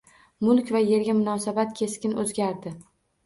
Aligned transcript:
Mulk 0.45 0.69
va 0.75 0.79
yerga 0.91 1.15
munosabat 1.17 1.77
keskin 1.81 2.17
oʻzgardi. 2.25 2.73